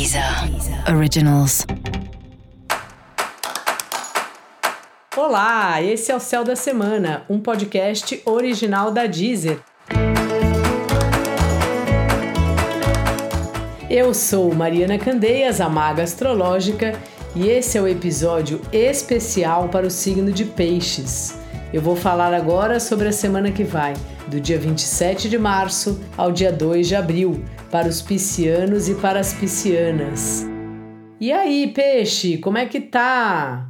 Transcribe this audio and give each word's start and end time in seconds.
Deezer 0.00 0.24
Originals. 0.96 1.66
Olá, 5.14 5.82
esse 5.82 6.10
é 6.10 6.16
o 6.16 6.18
Céu 6.18 6.42
da 6.42 6.56
Semana, 6.56 7.22
um 7.28 7.38
podcast 7.38 8.22
original 8.24 8.90
da 8.90 9.04
Deezer. 9.04 9.58
Eu 13.90 14.14
sou 14.14 14.54
Mariana 14.54 14.98
Candeias, 14.98 15.60
a 15.60 15.68
maga 15.68 16.02
astrológica, 16.02 16.98
e 17.36 17.50
esse 17.50 17.76
é 17.76 17.82
o 17.82 17.86
episódio 17.86 18.62
especial 18.72 19.68
para 19.68 19.86
o 19.86 19.90
signo 19.90 20.32
de 20.32 20.46
Peixes. 20.46 21.38
Eu 21.72 21.80
vou 21.80 21.94
falar 21.94 22.34
agora 22.34 22.80
sobre 22.80 23.06
a 23.06 23.12
semana 23.12 23.52
que 23.52 23.62
vai, 23.62 23.94
do 24.26 24.40
dia 24.40 24.58
27 24.58 25.28
de 25.28 25.38
março 25.38 26.00
ao 26.16 26.32
dia 26.32 26.50
2 26.50 26.88
de 26.88 26.96
abril, 26.96 27.44
para 27.70 27.86
os 27.86 28.02
piscianos 28.02 28.88
e 28.88 28.96
para 28.96 29.20
as 29.20 29.32
piscianas. 29.32 30.44
E 31.20 31.30
aí, 31.30 31.68
peixe, 31.68 32.38
como 32.38 32.58
é 32.58 32.66
que 32.66 32.80
tá? 32.80 33.68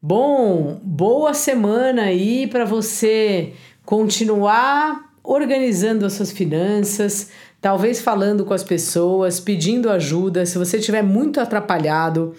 Bom, 0.00 0.78
boa 0.84 1.34
semana 1.34 2.02
aí 2.02 2.46
para 2.46 2.64
você 2.64 3.52
continuar 3.84 5.10
organizando 5.24 6.06
as 6.06 6.12
suas 6.12 6.30
finanças, 6.30 7.30
talvez 7.60 8.00
falando 8.00 8.44
com 8.44 8.54
as 8.54 8.62
pessoas, 8.62 9.40
pedindo 9.40 9.90
ajuda. 9.90 10.46
Se 10.46 10.56
você 10.56 10.76
estiver 10.76 11.02
muito 11.02 11.40
atrapalhado, 11.40 12.32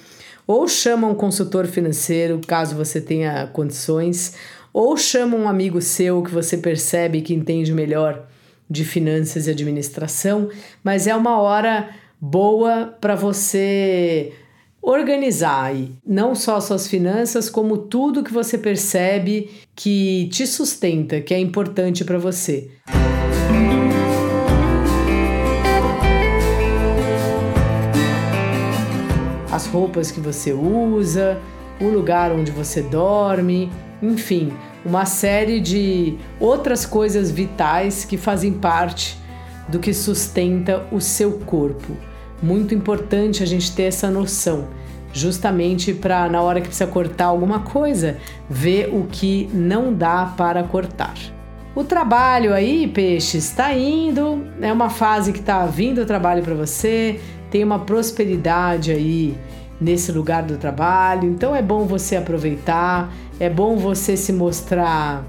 ou 0.48 0.68
chama 0.68 1.08
um 1.08 1.16
consultor 1.16 1.68
financeiro, 1.68 2.42
caso 2.46 2.76
você 2.76 3.00
tenha 3.00 3.48
condições, 3.48 4.34
ou 4.74 4.96
chama 4.96 5.36
um 5.36 5.48
amigo 5.48 5.82
seu 5.82 6.22
que 6.24 6.32
você 6.32 6.58
percebe 6.58 7.22
que 7.22 7.34
entende 7.34 7.74
melhor 7.74 8.28
de 8.70 8.86
finanças 8.86 9.48
e 9.48 9.52
administração, 9.52 10.50
mas 10.84 11.08
é 11.08 11.16
uma 11.16 11.42
hora 11.42 11.90
boa 12.20 12.96
para 13.02 13.16
você 13.16 14.32
organizar 14.82 15.64
aí, 15.66 15.92
não 16.06 16.34
só 16.34 16.60
suas 16.60 16.88
finanças, 16.88 17.50
como 17.50 17.78
tudo 17.78 18.24
que 18.24 18.34
você 18.34 18.58
percebe 18.58 19.50
que 19.76 20.28
te 20.32 20.48
sustenta, 20.48 21.22
que 21.22 21.34
é 21.34 21.40
importante 21.40 22.04
para 22.04 22.18
você. 22.18 22.72
As 29.52 29.68
roupas 29.68 30.12
que 30.12 30.20
você 30.20 30.54
usa, 30.54 31.38
o 31.80 31.90
lugar 31.90 32.32
onde 32.32 32.52
você 32.52 32.82
dorme, 32.82 33.70
enfim, 34.02 34.52
uma 34.86 35.06
série 35.06 35.60
de 35.60 36.18
outras 36.40 36.86
coisas 36.86 37.30
vitais 37.30 38.04
que 38.04 38.18
fazem 38.18 38.54
parte 38.54 39.20
do 39.68 39.80
que 39.80 39.94
sustenta 39.94 40.86
o 40.92 41.00
seu 41.00 41.34
corpo. 41.40 41.96
Muito 42.42 42.74
importante 42.74 43.44
a 43.44 43.46
gente 43.46 43.74
ter 43.76 43.84
essa 43.84 44.10
noção, 44.10 44.68
justamente 45.14 45.94
para 45.94 46.28
na 46.28 46.42
hora 46.42 46.60
que 46.60 46.68
precisa 46.68 46.90
cortar 46.90 47.26
alguma 47.26 47.60
coisa, 47.60 48.18
ver 48.50 48.90
o 48.92 49.06
que 49.06 49.50
não 49.54 49.94
dá 49.94 50.34
para 50.36 50.64
cortar. 50.64 51.14
O 51.74 51.84
trabalho 51.84 52.54
aí, 52.54 52.88
peixe, 52.88 53.38
está 53.38 53.74
indo, 53.74 54.46
é 54.60 54.74
uma 54.74 54.90
fase 54.90 55.32
que 55.32 55.40
está 55.40 55.66
vindo 55.66 56.02
o 56.02 56.06
trabalho 56.06 56.44
para 56.44 56.54
você, 56.54 57.22
tem 57.50 57.64
uma 57.64 57.80
prosperidade 57.80 58.92
aí 58.92 59.38
nesse 59.80 60.12
lugar 60.12 60.44
do 60.44 60.58
trabalho. 60.58 61.30
Então 61.30 61.56
é 61.56 61.62
bom 61.62 61.86
você 61.86 62.16
aproveitar, 62.16 63.14
é 63.42 63.50
bom 63.50 63.76
você 63.76 64.16
se 64.16 64.32
mostrar 64.32 65.26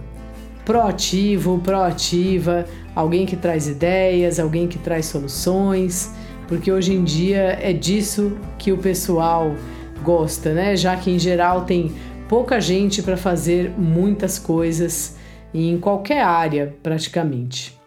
proativo, 0.66 1.58
proativa, 1.60 2.66
alguém 2.94 3.24
que 3.24 3.36
traz 3.36 3.66
ideias, 3.66 4.38
alguém 4.38 4.68
que 4.68 4.78
traz 4.78 5.06
soluções, 5.06 6.12
porque 6.46 6.70
hoje 6.70 6.92
em 6.92 7.02
dia 7.02 7.58
é 7.58 7.72
disso 7.72 8.36
que 8.58 8.70
o 8.70 8.76
pessoal 8.76 9.54
gosta, 10.04 10.52
né? 10.52 10.76
Já 10.76 10.94
que 10.94 11.10
em 11.10 11.18
geral 11.18 11.64
tem 11.64 11.90
pouca 12.28 12.60
gente 12.60 13.02
para 13.02 13.16
fazer 13.16 13.72
muitas 13.78 14.38
coisas 14.38 15.16
em 15.54 15.78
qualquer 15.78 16.22
área, 16.22 16.76
praticamente. 16.82 17.80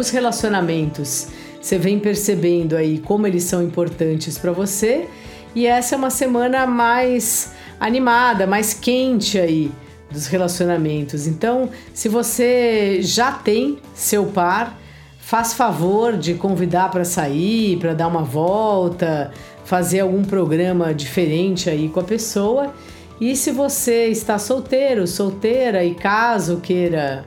os 0.00 0.08
relacionamentos. 0.08 1.28
Você 1.60 1.78
vem 1.78 1.98
percebendo 1.98 2.76
aí 2.76 2.98
como 2.98 3.26
eles 3.26 3.44
são 3.44 3.62
importantes 3.62 4.38
para 4.38 4.50
você 4.50 5.08
e 5.54 5.66
essa 5.66 5.94
é 5.94 5.98
uma 5.98 6.10
semana 6.10 6.66
mais 6.66 7.52
animada, 7.78 8.46
mais 8.46 8.72
quente 8.72 9.38
aí 9.38 9.70
dos 10.10 10.26
relacionamentos. 10.26 11.26
Então, 11.26 11.70
se 11.92 12.08
você 12.08 13.00
já 13.02 13.32
tem 13.32 13.78
seu 13.94 14.26
par, 14.26 14.78
faz 15.18 15.52
favor 15.52 16.16
de 16.16 16.34
convidar 16.34 16.90
para 16.90 17.04
sair, 17.04 17.76
para 17.78 17.94
dar 17.94 18.08
uma 18.08 18.22
volta, 18.22 19.32
fazer 19.64 20.00
algum 20.00 20.24
programa 20.24 20.94
diferente 20.94 21.68
aí 21.68 21.88
com 21.88 22.00
a 22.00 22.04
pessoa. 22.04 22.74
E 23.20 23.36
se 23.36 23.50
você 23.50 24.06
está 24.06 24.38
solteiro, 24.38 25.06
solteira 25.06 25.84
e 25.84 25.94
caso 25.94 26.56
queira 26.56 27.24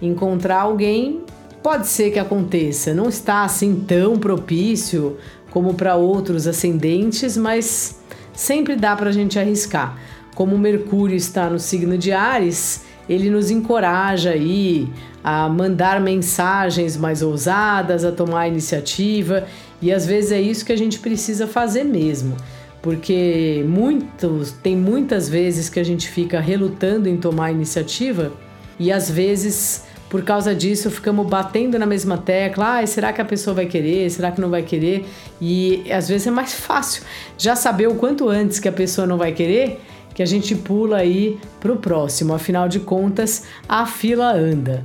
encontrar 0.00 0.62
alguém, 0.62 1.20
Pode 1.62 1.86
ser 1.86 2.10
que 2.10 2.18
aconteça, 2.18 2.92
não 2.92 3.08
está 3.08 3.44
assim 3.44 3.84
tão 3.86 4.18
propício 4.18 5.16
como 5.50 5.74
para 5.74 5.94
outros 5.94 6.48
ascendentes, 6.48 7.36
mas 7.36 8.00
sempre 8.32 8.74
dá 8.74 8.96
para 8.96 9.10
a 9.10 9.12
gente 9.12 9.38
arriscar. 9.38 9.96
Como 10.34 10.58
Mercúrio 10.58 11.14
está 11.14 11.48
no 11.48 11.60
signo 11.60 11.96
de 11.96 12.10
Ares, 12.10 12.84
ele 13.08 13.30
nos 13.30 13.50
encoraja 13.50 14.30
aí 14.30 14.88
a 15.22 15.48
mandar 15.48 16.00
mensagens 16.00 16.96
mais 16.96 17.22
ousadas, 17.22 18.04
a 18.04 18.10
tomar 18.10 18.48
iniciativa, 18.48 19.46
e 19.80 19.92
às 19.92 20.04
vezes 20.04 20.32
é 20.32 20.40
isso 20.40 20.64
que 20.64 20.72
a 20.72 20.78
gente 20.78 20.98
precisa 20.98 21.46
fazer 21.46 21.84
mesmo. 21.84 22.36
Porque 22.80 23.64
muitos, 23.68 24.50
tem 24.50 24.76
muitas 24.76 25.28
vezes 25.28 25.68
que 25.68 25.78
a 25.78 25.84
gente 25.84 26.08
fica 26.08 26.40
relutando 26.40 27.08
em 27.08 27.16
tomar 27.16 27.52
iniciativa 27.52 28.32
e 28.80 28.90
às 28.90 29.08
vezes 29.08 29.84
por 30.12 30.22
causa 30.22 30.54
disso, 30.54 30.90
ficamos 30.90 31.26
batendo 31.26 31.78
na 31.78 31.86
mesma 31.86 32.18
tecla. 32.18 32.80
Ah, 32.80 32.86
será 32.86 33.14
que 33.14 33.22
a 33.22 33.24
pessoa 33.24 33.54
vai 33.54 33.64
querer? 33.64 34.10
Será 34.10 34.30
que 34.30 34.42
não 34.42 34.50
vai 34.50 34.62
querer? 34.62 35.06
E 35.40 35.90
às 35.90 36.06
vezes 36.06 36.26
é 36.26 36.30
mais 36.30 36.52
fácil 36.52 37.02
já 37.38 37.56
saber 37.56 37.86
o 37.86 37.94
quanto 37.94 38.28
antes 38.28 38.60
que 38.60 38.68
a 38.68 38.72
pessoa 38.72 39.06
não 39.06 39.16
vai 39.16 39.32
querer 39.32 39.80
que 40.14 40.22
a 40.22 40.26
gente 40.26 40.54
pula 40.54 40.98
aí 40.98 41.38
pro 41.58 41.76
próximo. 41.76 42.34
Afinal 42.34 42.68
de 42.68 42.80
contas, 42.80 43.44
a 43.66 43.86
fila 43.86 44.34
anda. 44.34 44.84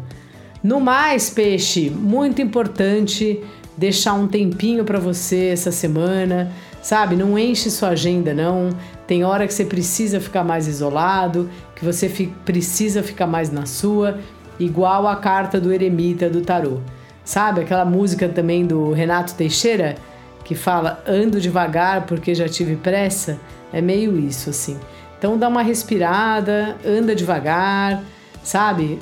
No 0.64 0.80
mais, 0.80 1.30
peixe, 1.30 1.90
muito 1.90 2.42
importante 2.42 3.44
deixar 3.76 4.14
um 4.14 4.30
tempinho 4.30 4.86
para 4.86 4.98
você 4.98 5.48
essa 5.48 5.74
semana, 5.74 6.54
sabe? 6.82 7.18
Não 7.18 7.38
enche 7.38 7.70
sua 7.70 7.90
agenda 7.90 8.34
não. 8.34 8.70
Tem 9.06 9.26
hora 9.26 9.46
que 9.46 9.54
você 9.54 9.66
precisa 9.66 10.22
ficar 10.22 10.46
mais 10.46 10.70
isolado, 10.70 11.50
que 11.76 11.84
você 11.84 12.08
fi 12.08 12.28
precisa 12.46 13.04
ficar 13.04 13.28
mais 13.28 13.52
na 13.52 13.66
sua 13.66 14.18
igual 14.60 15.08
a 15.08 15.16
carta 15.16 15.60
do 15.60 15.72
eremita 15.72 16.30
do 16.30 16.42
tarô. 16.42 16.80
Sabe 17.24 17.62
aquela 17.62 17.86
música 17.86 18.30
também 18.30 18.66
do 18.66 18.92
Renato 18.92 19.34
Teixeira 19.36 19.96
que 20.44 20.56
fala 20.56 21.04
ando 21.06 21.42
devagar 21.42 22.06
porque 22.06 22.34
já 22.34 22.48
tive 22.48 22.76
pressa? 22.78 23.38
É 23.74 23.82
meio 23.82 24.18
isso 24.18 24.50
assim. 24.50 24.80
Então 25.18 25.38
dá 25.38 25.48
uma 25.48 25.62
respirada, 25.62 26.78
anda 26.86 27.14
devagar, 27.14 28.04
sabe? 28.44 29.00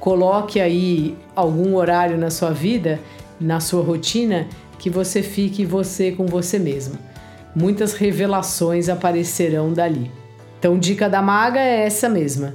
Coloque 0.00 0.60
aí 0.60 1.16
algum 1.36 1.76
horário 1.76 2.18
na 2.18 2.30
sua 2.30 2.50
vida, 2.50 2.98
na 3.40 3.60
sua 3.60 3.82
rotina, 3.82 4.48
que 4.78 4.90
você 4.90 5.22
fique 5.22 5.64
você 5.64 6.10
com 6.10 6.26
você 6.26 6.58
mesmo. 6.58 6.98
Muitas 7.54 7.92
revelações 7.92 8.88
aparecerão 8.88 9.72
dali. 9.72 10.10
Então, 10.58 10.78
dica 10.78 11.08
da 11.08 11.20
maga 11.20 11.60
é 11.60 11.84
essa 11.84 12.08
mesma 12.08 12.54